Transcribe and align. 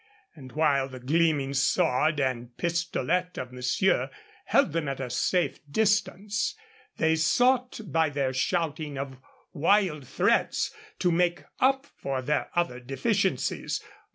And 0.33 0.53
while 0.53 0.89
the 0.89 0.99
gleaming 0.99 1.53
sword 1.53 2.19
and 2.19 2.57
pistolet 2.57 3.37
of 3.37 3.51
monsieur 3.51 4.09
held 4.45 4.71
them 4.73 4.87
at 4.87 4.99
a 4.99 5.11
safe 5.11 5.59
distance, 5.69 6.55
they 6.97 7.15
sought 7.15 7.79
by 7.85 8.09
their 8.09 8.33
shouting 8.33 8.97
of 8.97 9.19
wild 9.53 10.07
threats 10.07 10.73
to 10.97 11.11
make 11.11 11.43
up 11.59 11.85
for 11.85 12.23
their 12.23 12.49
other 12.55 12.79
deficiencies. 12.79 13.83